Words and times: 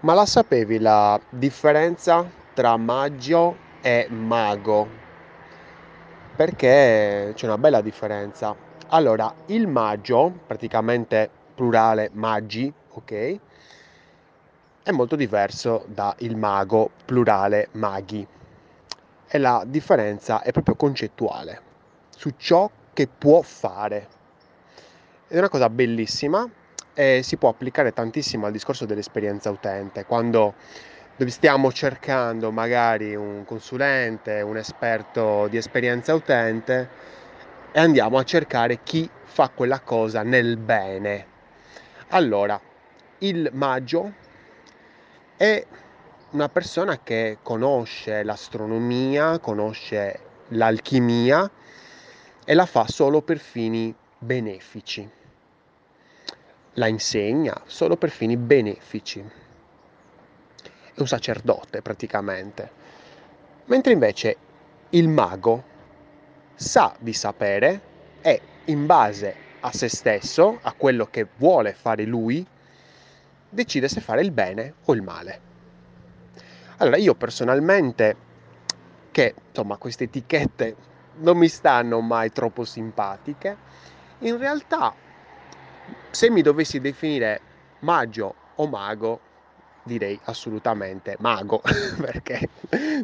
Ma 0.00 0.14
la 0.14 0.26
sapevi 0.26 0.78
la 0.78 1.20
differenza 1.28 2.24
tra 2.54 2.76
maggio 2.76 3.56
e 3.80 4.06
mago? 4.08 4.88
Perché 6.36 7.32
c'è 7.34 7.46
una 7.46 7.58
bella 7.58 7.80
differenza. 7.80 8.54
Allora, 8.90 9.34
il 9.46 9.66
maggio, 9.66 10.32
praticamente 10.46 11.28
plurale 11.52 12.10
magi, 12.12 12.72
ok? 12.90 13.38
È 14.84 14.90
molto 14.92 15.16
diverso 15.16 15.84
da 15.88 16.14
il 16.18 16.36
mago, 16.36 16.90
plurale 17.04 17.66
maghi. 17.72 18.24
E 19.26 19.38
la 19.38 19.64
differenza 19.66 20.42
è 20.42 20.52
proprio 20.52 20.76
concettuale 20.76 21.60
su 22.16 22.34
ciò 22.36 22.70
che 22.92 23.08
può 23.08 23.42
fare. 23.42 24.08
È 25.26 25.36
una 25.36 25.48
cosa 25.48 25.68
bellissima 25.68 26.48
e 26.98 27.22
si 27.22 27.36
può 27.36 27.48
applicare 27.48 27.92
tantissimo 27.92 28.46
al 28.46 28.50
discorso 28.50 28.84
dell'esperienza 28.84 29.50
utente, 29.50 30.04
quando 30.04 30.54
stiamo 31.26 31.70
cercando 31.70 32.50
magari 32.50 33.14
un 33.14 33.44
consulente, 33.44 34.40
un 34.40 34.56
esperto 34.56 35.46
di 35.46 35.56
esperienza 35.56 36.12
utente 36.12 36.88
e 37.70 37.78
andiamo 37.78 38.18
a 38.18 38.24
cercare 38.24 38.82
chi 38.82 39.08
fa 39.22 39.48
quella 39.50 39.78
cosa 39.78 40.24
nel 40.24 40.56
bene. 40.56 41.26
Allora, 42.08 42.60
il 43.18 43.48
maggio 43.52 44.12
è 45.36 45.64
una 46.30 46.48
persona 46.48 46.98
che 47.00 47.38
conosce 47.44 48.24
l'astronomia, 48.24 49.38
conosce 49.38 50.18
l'alchimia 50.48 51.48
e 52.44 52.54
la 52.54 52.66
fa 52.66 52.88
solo 52.88 53.22
per 53.22 53.38
fini 53.38 53.94
benefici 54.18 55.17
la 56.74 56.86
insegna 56.86 57.60
solo 57.66 57.96
per 57.96 58.10
fini 58.10 58.36
benefici. 58.36 59.20
È 60.94 61.00
un 61.00 61.06
sacerdote 61.06 61.82
praticamente. 61.82 62.70
Mentre 63.66 63.92
invece 63.92 64.36
il 64.90 65.08
mago 65.08 65.64
sa 66.54 66.94
di 66.98 67.12
sapere 67.12 67.80
e 68.20 68.40
in 68.66 68.86
base 68.86 69.46
a 69.60 69.72
se 69.72 69.88
stesso, 69.88 70.58
a 70.62 70.72
quello 70.72 71.06
che 71.06 71.26
vuole 71.36 71.72
fare 71.72 72.04
lui, 72.04 72.46
decide 73.48 73.88
se 73.88 74.00
fare 74.00 74.22
il 74.22 74.30
bene 74.30 74.74
o 74.84 74.94
il 74.94 75.02
male. 75.02 75.40
Allora 76.78 76.96
io 76.96 77.14
personalmente, 77.14 78.16
che 79.10 79.34
insomma 79.48 79.76
queste 79.76 80.04
etichette 80.04 80.76
non 81.16 81.36
mi 81.36 81.48
stanno 81.48 82.00
mai 82.00 82.30
troppo 82.30 82.64
simpatiche, 82.64 83.56
in 84.20 84.38
realtà 84.38 84.94
se 86.18 86.30
mi 86.30 86.42
dovessi 86.42 86.80
definire 86.80 87.40
maggio 87.78 88.34
o 88.56 88.66
mago, 88.66 89.20
direi 89.84 90.18
assolutamente 90.24 91.14
mago, 91.20 91.62
perché 91.96 92.48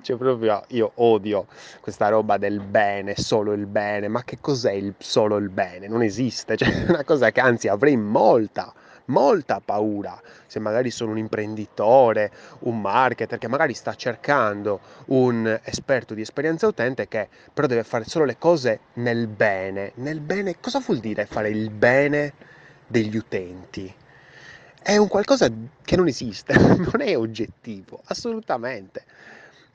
cioè 0.02 0.16
proprio 0.16 0.64
io 0.70 0.90
odio 0.96 1.46
questa 1.78 2.08
roba 2.08 2.38
del 2.38 2.58
bene, 2.58 3.14
solo 3.14 3.52
il 3.52 3.66
bene, 3.66 4.08
ma 4.08 4.24
che 4.24 4.38
cos'è 4.40 4.72
il 4.72 4.94
solo 4.98 5.36
il 5.36 5.48
bene? 5.48 5.86
Non 5.86 6.02
esiste, 6.02 6.56
cioè 6.56 6.68
una 6.90 7.04
cosa 7.04 7.30
che 7.30 7.38
anzi 7.38 7.68
avrei 7.68 7.96
molta 7.96 8.74
molta 9.06 9.60
paura 9.64 10.20
se 10.46 10.58
magari 10.58 10.90
sono 10.90 11.12
un 11.12 11.18
imprenditore, 11.18 12.32
un 12.60 12.80
marketer 12.80 13.38
che 13.38 13.46
magari 13.46 13.74
sta 13.74 13.94
cercando 13.94 14.80
un 15.06 15.60
esperto 15.62 16.14
di 16.14 16.22
esperienza 16.22 16.66
utente 16.66 17.06
che 17.06 17.28
però 17.52 17.68
deve 17.68 17.84
fare 17.84 18.06
solo 18.06 18.24
le 18.24 18.38
cose 18.38 18.80
nel 18.94 19.28
bene. 19.28 19.92
Nel 19.96 20.18
bene, 20.18 20.56
cosa 20.58 20.80
vuol 20.80 20.98
dire 20.98 21.26
fare 21.26 21.50
il 21.50 21.70
bene? 21.70 22.32
Degli 22.86 23.16
utenti. 23.16 23.92
È 24.82 24.96
un 24.96 25.08
qualcosa 25.08 25.50
che 25.82 25.96
non 25.96 26.08
esiste, 26.08 26.54
non 26.58 27.00
è 27.00 27.16
oggettivo, 27.16 28.00
assolutamente. 28.06 29.04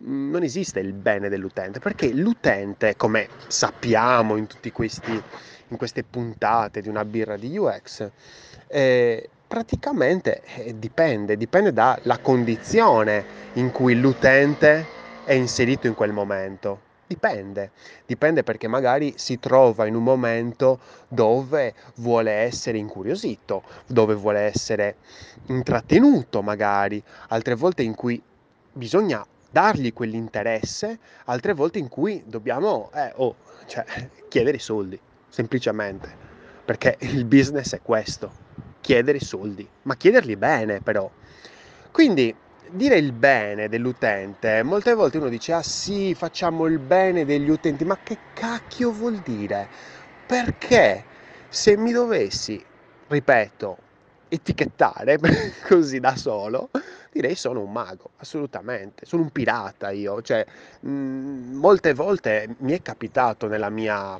Non 0.01 0.43
esiste 0.43 0.79
il 0.79 0.93
bene 0.93 1.27
dell'utente, 1.27 1.79
perché 1.79 2.13
l'utente, 2.13 2.95
come 2.95 3.27
sappiamo 3.47 4.37
in 4.37 4.47
questi 4.71 5.21
in 5.69 5.77
queste 5.77 6.03
puntate 6.03 6.81
di 6.81 6.89
una 6.89 7.05
birra 7.05 7.37
di 7.37 7.57
UX, 7.57 8.07
eh, 8.67 9.29
praticamente 9.47 10.41
eh, 10.55 10.77
dipende, 10.77 11.37
dipende 11.37 11.73
dalla 11.73 12.19
condizione 12.21 13.25
in 13.53 13.71
cui 13.71 13.99
l'utente 13.99 14.85
è 15.25 15.33
inserito 15.33 15.87
in 15.87 15.95
quel 15.95 16.11
momento. 16.11 16.87
Dipende, 17.09 17.71
dipende 18.05 18.43
perché 18.43 18.67
magari 18.67 19.15
si 19.17 19.39
trova 19.39 19.87
in 19.87 19.95
un 19.95 20.03
momento 20.03 20.79
dove 21.07 21.73
vuole 21.95 22.29
essere 22.29 22.77
incuriosito, 22.77 23.63
dove 23.87 24.13
vuole 24.13 24.41
essere 24.41 24.97
intrattenuto 25.47 26.43
magari, 26.43 27.03
altre 27.29 27.55
volte 27.55 27.81
in 27.81 27.95
cui 27.95 28.21
bisogna 28.71 29.25
dargli 29.49 29.91
quell'interesse, 29.91 30.99
altre 31.25 31.53
volte 31.53 31.79
in 31.79 31.87
cui 31.87 32.21
dobbiamo 32.27 32.91
eh, 32.93 33.11
oh, 33.15 33.37
cioè, 33.65 33.83
chiedere 34.29 34.57
i 34.57 34.59
soldi, 34.59 35.01
semplicemente, 35.29 36.15
perché 36.63 36.95
il 36.99 37.25
business 37.25 37.73
è 37.73 37.81
questo, 37.81 38.31
chiedere 38.81 39.19
soldi, 39.19 39.67
ma 39.81 39.95
chiederli 39.95 40.35
bene 40.35 40.79
però. 40.79 41.11
Quindi 41.91 42.35
dire 42.71 42.97
il 42.97 43.13
bene 43.13 43.67
dell'utente, 43.69 44.63
molte 44.63 44.93
volte 44.93 45.17
uno 45.17 45.29
dice 45.29 45.53
ah 45.53 45.63
sì, 45.63 46.13
facciamo 46.15 46.65
il 46.67 46.79
bene 46.79 47.25
degli 47.25 47.49
utenti, 47.49 47.85
ma 47.85 47.99
che 48.01 48.21
cacchio 48.33 48.91
vuol 48.91 49.19
dire? 49.19 49.69
Perché 50.25 51.05
se 51.47 51.77
mi 51.77 51.91
dovessi, 51.91 52.65
ripeto, 53.07 53.77
etichettare 54.27 55.17
così 55.67 55.99
da 55.99 56.15
solo, 56.15 56.69
direi 57.11 57.35
sono 57.35 57.61
un 57.63 57.71
mago, 57.71 58.11
assolutamente, 58.17 59.05
sono 59.05 59.23
un 59.23 59.31
pirata 59.31 59.89
io, 59.91 60.21
cioè 60.21 60.45
mh, 60.81 60.89
molte 61.57 61.93
volte 61.93 62.55
mi 62.59 62.73
è 62.73 62.81
capitato 62.81 63.47
nella 63.47 63.69
mia 63.69 64.19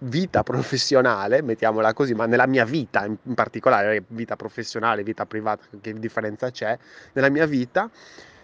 vita 0.00 0.42
professionale, 0.42 1.42
mettiamola 1.42 1.92
così, 1.92 2.14
ma 2.14 2.26
nella 2.26 2.46
mia 2.46 2.64
vita 2.64 3.04
in 3.04 3.34
particolare, 3.34 4.04
vita 4.08 4.36
professionale, 4.36 5.02
vita 5.02 5.26
privata, 5.26 5.64
che 5.80 5.92
differenza 5.94 6.50
c'è, 6.50 6.78
nella 7.12 7.28
mia 7.28 7.46
vita, 7.46 7.90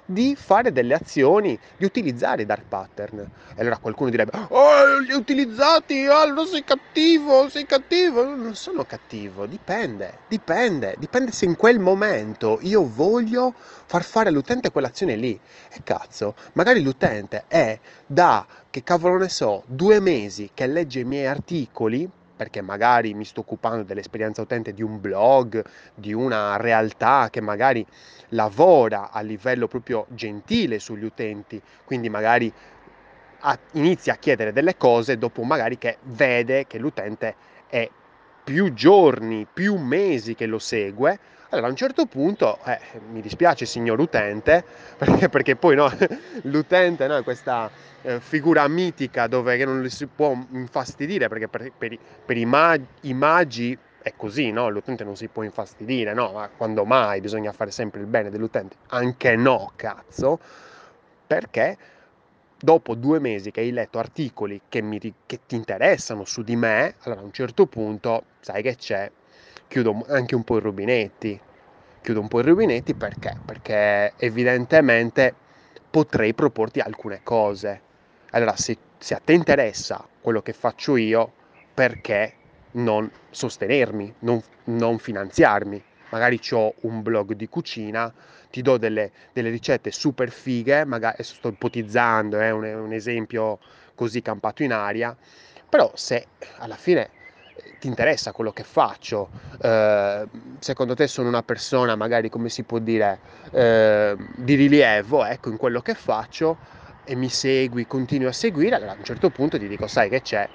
di 0.06 0.36
fare 0.36 0.72
delle 0.72 0.94
azioni, 0.94 1.58
di 1.76 1.84
utilizzare 1.84 2.42
i 2.42 2.46
dark 2.46 2.64
pattern. 2.68 3.18
E 3.18 3.60
allora 3.60 3.78
qualcuno 3.78 4.08
direbbe, 4.08 4.32
oh, 4.48 4.98
li 5.00 5.10
hai 5.10 5.18
utilizzati, 5.18 6.06
allora 6.06 6.46
sei 6.46 6.64
cattivo, 6.64 7.48
sei 7.48 7.66
cattivo. 7.66 8.24
Non 8.24 8.54
sono 8.54 8.84
cattivo, 8.84 9.46
dipende, 9.46 10.20
dipende, 10.28 10.94
dipende 10.98 11.32
se 11.32 11.44
in 11.44 11.56
quel 11.56 11.78
momento 11.78 12.58
io 12.62 12.88
voglio 12.88 13.52
far 13.56 14.04
fare 14.04 14.28
all'utente 14.28 14.70
quell'azione 14.70 15.16
lì. 15.16 15.38
E 15.70 15.80
cazzo, 15.82 16.34
magari 16.52 16.82
l'utente 16.82 17.44
è 17.48 17.78
da, 18.06 18.46
che 18.70 18.82
cavolo 18.82 19.18
ne 19.18 19.28
so, 19.28 19.64
due 19.66 20.00
mesi 20.00 20.50
che 20.54 20.66
legge 20.66 21.00
i 21.00 21.04
miei 21.04 21.26
articoli, 21.26 22.08
perché 22.36 22.60
magari 22.60 23.14
mi 23.14 23.24
sto 23.24 23.40
occupando 23.40 23.82
dell'esperienza 23.82 24.42
utente 24.42 24.72
di 24.74 24.82
un 24.82 25.00
blog, 25.00 25.64
di 25.94 26.12
una 26.12 26.56
realtà 26.56 27.28
che 27.30 27.40
magari 27.40 27.84
lavora 28.30 29.10
a 29.10 29.20
livello 29.20 29.66
proprio 29.66 30.06
gentile 30.10 30.78
sugli 30.78 31.04
utenti, 31.04 31.60
quindi 31.84 32.08
magari 32.10 32.52
inizia 33.72 34.14
a 34.14 34.16
chiedere 34.16 34.52
delle 34.52 34.76
cose 34.76 35.18
dopo 35.18 35.42
magari 35.42 35.78
che 35.78 35.98
vede 36.02 36.66
che 36.66 36.78
l'utente 36.78 37.34
è 37.68 37.88
più 38.44 38.72
giorni, 38.74 39.46
più 39.52 39.76
mesi 39.76 40.34
che 40.34 40.46
lo 40.46 40.58
segue, 40.58 41.18
allora 41.50 41.68
a 41.68 41.70
un 41.70 41.76
certo 41.76 42.06
punto, 42.06 42.58
eh, 42.64 42.78
mi 43.10 43.20
dispiace 43.20 43.66
signor 43.66 44.00
utente, 44.00 44.64
perché, 44.96 45.28
perché 45.28 45.56
poi 45.56 45.76
no, 45.76 45.90
l'utente 46.42 47.06
no, 47.06 47.16
è 47.16 47.22
questa 47.22 47.70
eh, 48.02 48.20
figura 48.20 48.66
mitica 48.68 49.26
dove 49.26 49.64
non 49.64 49.88
si 49.88 50.06
può 50.06 50.36
infastidire, 50.52 51.28
perché 51.28 51.48
per, 51.48 51.72
per, 51.76 51.96
per 52.24 52.36
i, 52.36 52.44
mag, 52.44 52.82
i 53.02 53.14
magi 53.14 53.78
è 54.02 54.14
così, 54.16 54.50
no? 54.52 54.68
L'utente 54.68 55.04
non 55.04 55.16
si 55.16 55.28
può 55.28 55.42
infastidire, 55.42 56.14
no? 56.14 56.32
Ma 56.32 56.48
quando 56.56 56.84
mai 56.84 57.20
bisogna 57.20 57.52
fare 57.52 57.70
sempre 57.70 58.00
il 58.00 58.06
bene 58.06 58.30
dell'utente? 58.30 58.76
Anche 58.88 59.34
no, 59.36 59.72
cazzo, 59.76 60.38
perché 61.26 61.76
dopo 62.58 62.94
due 62.94 63.18
mesi 63.18 63.50
che 63.50 63.60
hai 63.60 63.70
letto 63.70 63.98
articoli 63.98 64.62
che, 64.68 64.80
mi, 64.80 64.98
che 65.26 65.40
ti 65.46 65.56
interessano 65.56 66.24
su 66.24 66.42
di 66.42 66.56
me, 66.56 66.94
allora 67.02 67.20
a 67.20 67.24
un 67.24 67.32
certo 67.32 67.66
punto, 67.66 68.24
sai 68.40 68.62
che 68.62 68.76
c'è, 68.76 69.10
chiudo 69.68 70.04
anche 70.08 70.34
un 70.34 70.44
po' 70.44 70.58
i 70.58 70.60
rubinetti. 70.60 71.40
Chiudo 72.02 72.20
un 72.20 72.28
po' 72.28 72.40
i 72.40 72.44
rubinetti 72.44 72.94
perché? 72.94 73.36
Perché 73.44 74.12
evidentemente 74.16 75.34
potrei 75.90 76.34
proporti 76.34 76.80
alcune 76.80 77.20
cose. 77.22 77.80
Allora, 78.30 78.56
se, 78.56 78.76
se 78.98 79.14
a 79.14 79.20
te 79.22 79.32
interessa 79.32 80.06
quello 80.20 80.42
che 80.42 80.52
faccio 80.52 80.96
io, 80.96 81.32
perché 81.74 82.34
non 82.72 83.10
sostenermi, 83.30 84.14
non, 84.20 84.42
non 84.64 84.98
finanziarmi. 84.98 85.82
Magari 86.10 86.40
ho 86.52 86.74
un 86.82 87.02
blog 87.02 87.32
di 87.32 87.48
cucina, 87.48 88.12
ti 88.50 88.62
do 88.62 88.76
delle, 88.76 89.10
delle 89.32 89.50
ricette 89.50 89.90
super 89.90 90.30
fighe, 90.30 90.84
magari 90.84 91.22
sto 91.22 91.48
ipotizzando, 91.48 92.38
è 92.38 92.46
eh, 92.46 92.50
un, 92.52 92.64
un 92.64 92.92
esempio 92.92 93.58
così 93.94 94.22
campato 94.22 94.62
in 94.62 94.72
aria, 94.72 95.16
però 95.68 95.90
se 95.94 96.26
alla 96.58 96.76
fine 96.76 97.10
ti 97.78 97.86
interessa 97.86 98.32
quello 98.32 98.52
che 98.52 98.62
faccio, 98.62 99.28
eh, 99.60 100.26
secondo 100.58 100.94
te 100.94 101.06
sono 101.06 101.28
una 101.28 101.42
persona 101.42 101.94
magari, 101.96 102.28
come 102.28 102.48
si 102.48 102.62
può 102.62 102.78
dire, 102.78 103.18
eh, 103.52 104.16
di 104.36 104.54
rilievo, 104.54 105.24
ecco, 105.24 105.50
in 105.50 105.56
quello 105.56 105.80
che 105.80 105.94
faccio 105.94 106.56
e 107.04 107.14
mi 107.14 107.28
segui, 107.28 107.86
continui 107.86 108.26
a 108.26 108.32
seguire, 108.32 108.76
allora 108.76 108.92
a 108.92 108.96
un 108.96 109.04
certo 109.04 109.30
punto 109.30 109.58
ti 109.58 109.68
dico, 109.68 109.86
sai 109.86 110.08
che 110.08 110.22
c'è, 110.22 110.48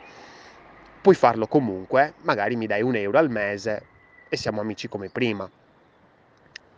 puoi 1.01 1.15
farlo 1.15 1.47
comunque, 1.47 2.13
magari 2.21 2.55
mi 2.55 2.67
dai 2.67 2.81
un 2.81 2.95
euro 2.95 3.17
al 3.17 3.29
mese 3.29 3.81
e 4.29 4.37
siamo 4.37 4.61
amici 4.61 4.87
come 4.87 5.09
prima. 5.09 5.49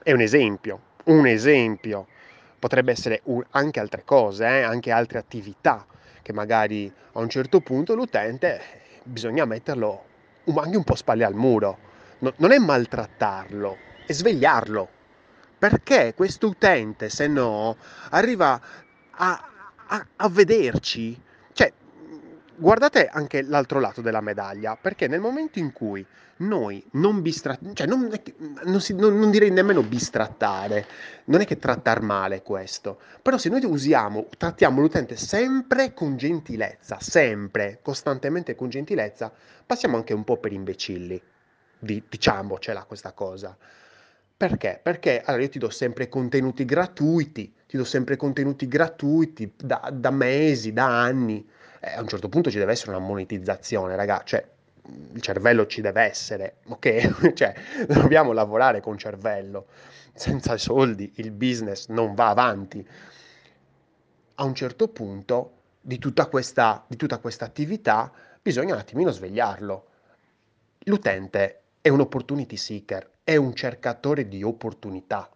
È 0.02 0.12
un 0.12 0.22
esempio, 0.22 0.80
un 1.06 1.28
esempio. 1.28 2.08
Potrebbe 2.60 2.92
essere 2.92 3.22
anche 3.52 3.80
altre 3.80 4.04
cose, 4.06 4.46
eh, 4.46 4.62
anche 4.62 4.92
altre 4.92 5.20
attività 5.20 5.86
che 6.22 6.32
magari 6.32 6.92
a 7.14 7.20
un 7.20 7.30
certo 7.30 7.60
punto 7.60 7.94
l'utente 7.94 8.62
bisogna 9.04 9.44
metterlo 9.44 10.06
anche 10.56 10.78
un 10.78 10.84
po' 10.84 10.96
spalle 10.96 11.24
al 11.24 11.36
muro. 11.36 11.78
No, 12.20 12.34
non 12.38 12.52
è 12.52 12.58
maltrattarlo, 12.58 13.78
è 14.06 14.14
svegliarlo. 14.14 14.90
Perché 15.58 16.14
questo 16.16 16.48
utente, 16.48 17.10
se 17.10 17.28
no, 17.28 17.78
arriva 18.10 18.60
a, 19.12 19.50
a, 19.88 20.08
a 20.18 20.30
vederci 20.30 21.20
guardate 22.56 23.08
anche 23.08 23.42
l'altro 23.42 23.80
lato 23.80 24.02
della 24.02 24.22
medaglia, 24.22 24.78
perché 24.80 25.08
nel 25.08 25.20
momento 25.20 25.60
in 25.60 25.72
cui 25.72 26.06
noi 26.38 26.84
non 26.92 27.22
bistrattiamo, 27.22 27.74
cioè 27.74 27.88
non, 27.88 28.10
non, 28.64 28.82
non, 28.96 29.20
non, 29.20 29.32
direi 29.32 29.52
nemmeno 29.52 29.84
bistrattare, 29.84 30.86
non 31.26 31.42
è 31.42 31.46
che 31.46 31.58
trattar 31.58 32.02
male 32.02 32.42
questo, 32.42 33.00
però 33.22 33.38
se 33.38 33.50
noi 33.50 33.64
usiamo, 33.64 34.28
trattiamo 34.38 34.82
l'utente 34.82 35.16
sempre 35.16 35.94
con 35.94 36.18
gentilezza, 36.18 36.98
sempre, 37.00 37.80
costantemente 37.82 38.56
con 38.56 38.70
gentilezza, 38.70 39.32
passiamo 39.66 39.96
anche 39.96 40.14
un 40.14 40.24
po' 40.24 40.38
per 40.38 40.52
imbecilli, 40.52 41.22
diciamocela 41.80 42.84
questa 42.84 43.12
cosa. 43.12 43.56
Perché? 44.36 44.80
Perché 44.82 45.22
allora 45.24 45.44
io 45.44 45.50
ti 45.50 45.60
do 45.60 45.70
sempre 45.70 46.10
contenuti 46.10 46.66
gratuiti, 46.66 47.54
ti 47.68 47.78
do 47.78 47.86
sempre 47.86 48.18
contenuti 48.18 48.68
gratuiti 48.68 49.54
da, 49.56 49.90
da 49.94 50.10
mesi, 50.10 50.74
da 50.74 51.02
anni 51.02 51.48
eh, 51.84 51.96
a 51.96 52.02
un 52.02 52.08
certo 52.08 52.30
punto 52.30 52.50
ci 52.50 52.58
deve 52.58 52.72
essere 52.72 52.92
una 52.92 53.06
monetizzazione, 53.06 53.96
raga, 53.96 54.22
cioè 54.24 54.48
il 55.14 55.22
cervello 55.22 55.66
ci 55.66 55.82
deve 55.82 56.02
essere, 56.04 56.58
ok? 56.68 57.34
cioè 57.36 57.54
dobbiamo 57.88 58.32
lavorare 58.32 58.80
con 58.80 58.98
cervello, 58.98 59.68
senza 60.14 60.58
soldi 60.58 61.12
il 61.16 61.32
business 61.32 61.90
non 61.90 62.16
va 62.16 62.30
avanti. 62.30 62.88
A 64.36 64.44
un 64.44 64.56
certo 64.56 64.88
punto 64.88 65.52
di 65.82 66.00
tutta 66.00 66.28
questa, 66.28 66.86
di 66.88 66.96
tutta 66.96 67.18
questa 67.18 67.46
attività 67.46 68.12
bisogna 68.42 68.74
un 68.74 68.80
attimino 68.80 69.12
svegliarlo. 69.12 69.88
L'utente 70.86 71.62
è 71.82 71.90
un 71.90 72.00
opportunity 72.00 72.56
seeker, 72.56 73.10
è 73.24 73.36
un 73.36 73.54
cercatore 73.54 74.28
di 74.28 74.42
opportunità. 74.44 75.30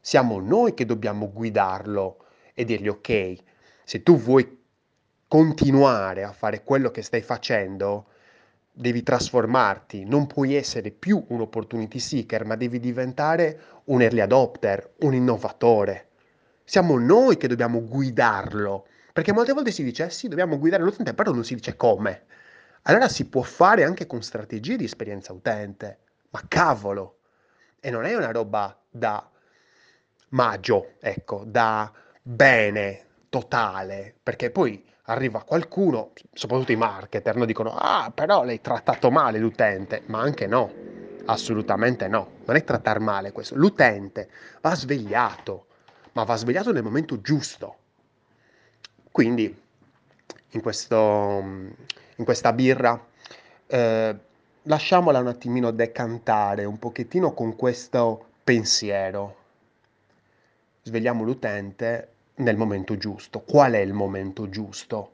Siamo 0.00 0.38
noi 0.38 0.74
che 0.74 0.84
dobbiamo 0.84 1.32
guidarlo 1.32 2.24
e 2.52 2.64
dirgli 2.64 2.88
ok, 2.88 3.36
se 3.84 4.02
tu 4.02 4.18
vuoi 4.18 4.63
continuare 5.28 6.22
a 6.22 6.32
fare 6.32 6.62
quello 6.62 6.90
che 6.90 7.02
stai 7.02 7.22
facendo, 7.22 8.06
devi 8.72 9.02
trasformarti, 9.02 10.04
non 10.04 10.26
puoi 10.26 10.54
essere 10.54 10.90
più 10.90 11.24
un 11.28 11.40
opportunity 11.40 11.98
seeker, 11.98 12.44
ma 12.44 12.56
devi 12.56 12.80
diventare 12.80 13.60
un 13.84 14.02
early 14.02 14.20
adopter, 14.20 14.94
un 15.00 15.14
innovatore. 15.14 16.08
Siamo 16.64 16.98
noi 16.98 17.36
che 17.36 17.46
dobbiamo 17.46 17.84
guidarlo, 17.84 18.86
perché 19.12 19.32
molte 19.32 19.52
volte 19.52 19.70
si 19.70 19.84
dice, 19.84 20.06
eh 20.06 20.10
sì, 20.10 20.28
dobbiamo 20.28 20.58
guidare 20.58 20.82
l'utente, 20.82 21.14
però 21.14 21.32
non 21.32 21.44
si 21.44 21.54
dice 21.54 21.76
come. 21.76 22.24
Allora 22.82 23.08
si 23.08 23.28
può 23.28 23.42
fare 23.42 23.84
anche 23.84 24.06
con 24.06 24.22
strategie 24.22 24.76
di 24.76 24.84
esperienza 24.84 25.32
utente, 25.32 25.98
ma 26.30 26.42
cavolo! 26.48 27.18
E 27.80 27.90
non 27.90 28.04
è 28.04 28.14
una 28.16 28.32
roba 28.32 28.76
da 28.90 29.30
maggio, 30.30 30.94
ecco, 31.00 31.44
da 31.46 31.92
bene 32.20 33.06
totale, 33.28 34.14
perché 34.22 34.50
poi 34.50 34.84
arriva 35.06 35.42
qualcuno, 35.42 36.12
soprattutto 36.32 36.72
i 36.72 36.76
marketer, 36.76 37.36
no? 37.36 37.44
dicono 37.44 37.74
ah 37.76 38.10
però 38.14 38.44
l'hai 38.44 38.60
trattato 38.60 39.10
male 39.10 39.38
l'utente, 39.38 40.02
ma 40.06 40.20
anche 40.20 40.46
no, 40.46 40.72
assolutamente 41.26 42.08
no, 42.08 42.38
non 42.44 42.56
è 42.56 42.64
trattare 42.64 43.00
male 43.00 43.32
questo, 43.32 43.56
l'utente 43.56 44.28
va 44.60 44.74
svegliato, 44.74 45.66
ma 46.12 46.24
va 46.24 46.36
svegliato 46.36 46.72
nel 46.72 46.82
momento 46.82 47.20
giusto. 47.20 47.76
Quindi 49.10 49.62
in, 50.50 50.60
questo, 50.60 51.42
in 52.16 52.24
questa 52.24 52.52
birra 52.52 53.00
eh, 53.66 54.16
lasciamola 54.62 55.18
un 55.18 55.28
attimino 55.28 55.70
decantare 55.70 56.64
un 56.64 56.78
pochettino 56.78 57.32
con 57.32 57.56
questo 57.56 58.26
pensiero. 58.42 59.42
Svegliamo 60.82 61.24
l'utente 61.24 62.13
nel 62.36 62.56
momento 62.56 62.96
giusto. 62.96 63.40
Qual 63.40 63.72
è 63.72 63.78
il 63.78 63.92
momento 63.92 64.48
giusto? 64.48 65.10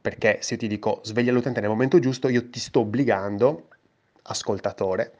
Perché 0.00 0.38
se 0.40 0.56
ti 0.56 0.66
dico 0.66 1.00
sveglia 1.02 1.32
l'utente 1.32 1.60
nel 1.60 1.68
momento 1.68 1.98
giusto, 1.98 2.28
io 2.28 2.50
ti 2.50 2.60
sto 2.60 2.80
obbligando, 2.80 3.68
ascoltatore, 4.22 5.14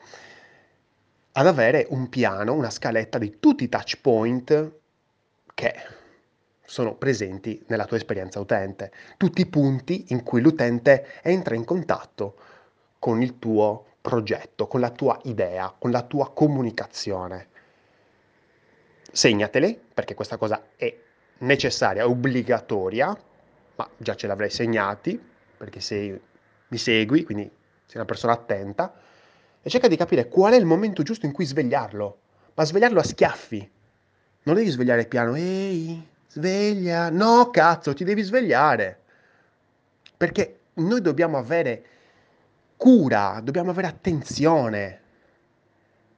ad 1.32 1.46
avere 1.46 1.86
un 1.90 2.08
piano, 2.08 2.52
una 2.52 2.70
scaletta 2.70 3.18
di 3.18 3.38
tutti 3.38 3.64
i 3.64 3.68
touch 3.68 4.00
point 4.00 4.72
che 5.54 5.74
sono 6.64 6.94
presenti 6.94 7.62
nella 7.68 7.84
tua 7.84 7.96
esperienza 7.96 8.40
utente, 8.40 8.92
tutti 9.16 9.42
i 9.42 9.46
punti 9.46 10.06
in 10.08 10.22
cui 10.22 10.40
l'utente 10.40 11.20
entra 11.22 11.54
in 11.54 11.64
contatto 11.64 12.36
con 12.98 13.22
il 13.22 13.38
tuo 13.38 13.86
progetto, 14.00 14.66
con 14.66 14.80
la 14.80 14.90
tua 14.90 15.18
idea, 15.24 15.74
con 15.76 15.90
la 15.90 16.02
tua 16.02 16.32
comunicazione 16.32 17.50
segnateli, 19.12 19.78
perché 19.92 20.14
questa 20.14 20.36
cosa 20.36 20.62
è 20.76 20.94
necessaria, 21.38 22.08
obbligatoria, 22.08 23.16
ma 23.76 23.88
già 23.96 24.14
ce 24.14 24.26
l'avrei 24.26 24.50
segnati, 24.50 25.20
perché 25.56 25.80
sei, 25.80 26.18
mi 26.68 26.78
segui, 26.78 27.24
quindi 27.24 27.44
sei 27.86 27.96
una 27.96 28.04
persona 28.04 28.32
attenta, 28.32 28.94
e 29.62 29.70
cerca 29.70 29.86
di 29.88 29.96
capire 29.96 30.28
qual 30.28 30.54
è 30.54 30.56
il 30.56 30.64
momento 30.64 31.02
giusto 31.02 31.26
in 31.26 31.32
cui 31.32 31.44
svegliarlo, 31.44 32.18
ma 32.54 32.64
svegliarlo 32.64 32.98
a 32.98 33.04
schiaffi. 33.04 33.70
Non 34.44 34.56
devi 34.56 34.70
svegliare 34.70 35.06
piano, 35.06 35.36
ehi, 35.36 36.04
sveglia, 36.26 37.10
no 37.10 37.50
cazzo, 37.50 37.94
ti 37.94 38.02
devi 38.02 38.22
svegliare. 38.22 39.00
Perché 40.16 40.60
noi 40.74 41.00
dobbiamo 41.00 41.38
avere 41.38 41.84
cura, 42.76 43.38
dobbiamo 43.42 43.70
avere 43.70 43.86
attenzione 43.86 45.00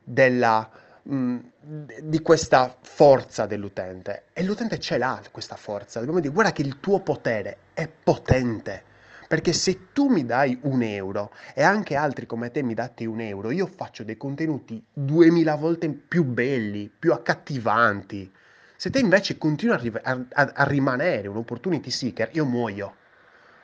della 0.03 0.71
mh, 1.03 1.39
di 1.67 2.21
questa 2.21 2.77
forza 2.83 3.47
dell'utente 3.47 4.25
e 4.35 4.43
l'utente 4.43 4.79
ce 4.79 4.99
l'ha 4.99 5.23
questa 5.31 5.57
forza. 5.57 5.99
Dobbiamo 5.99 6.21
dire 6.21 6.33
guarda 6.33 6.53
che 6.53 6.63
il 6.63 6.79
tuo 6.81 7.01
potere 7.01 7.57
è 7.73 7.89
potente. 7.89 8.93
Perché 9.27 9.55
se 9.55 9.93
tu 9.93 10.09
mi 10.09 10.27
dai 10.27 10.59
un 10.63 10.83
euro 10.83 11.33
e 11.55 11.63
anche 11.63 11.97
altri 11.97 12.27
come 12.27 12.51
te 12.51 12.63
mi 12.63 12.75
date 12.75 13.07
un 13.07 13.21
euro, 13.21 13.51
io 13.51 13.67
faccio 13.67 14.05
dei 14.05 14.19
contenuti 14.19 14.85
duemila 14.93 15.55
volte 15.55 15.89
più 15.89 16.25
belli, 16.25 16.91
più 16.97 17.13
accattivanti. 17.13 18.31
Se 18.77 18.91
te 18.91 18.99
invece 18.99 19.39
continui 19.39 19.93
a, 20.03 20.21
a, 20.31 20.53
a 20.55 20.65
rimanere 20.65 21.27
un 21.29 21.37
opportunity 21.37 21.91
seeker, 21.91 22.29
io 22.33 22.45
muoio. 22.45 22.97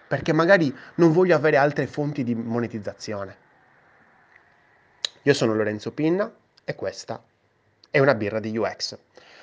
Perché 0.09 0.33
magari 0.33 0.75
non 0.95 1.13
voglio 1.13 1.37
avere 1.37 1.59
altre 1.59 1.87
fonti 1.87 2.25
di 2.25 2.35
monetizzazione. 2.35 3.37
Io 5.23 5.35
sono 5.35 5.55
Lorenzo 5.55 5.93
Pinna 5.93 6.33
e 6.65 6.75
questa 6.75 7.23
è 7.91 7.99
una 7.99 8.15
birra 8.15 8.41
di 8.41 8.57
UX. 8.57 8.97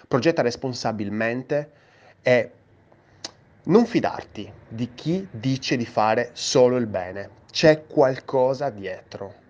Progetta 0.07 0.41
responsabilmente 0.41 1.71
e 2.21 2.51
non 3.63 3.85
fidarti 3.85 4.49
di 4.67 4.93
chi 4.95 5.27
dice 5.29 5.75
di 5.75 5.85
fare 5.85 6.29
solo 6.33 6.77
il 6.77 6.87
bene. 6.87 7.29
C'è 7.51 7.85
qualcosa 7.85 8.69
dietro. 8.69 9.45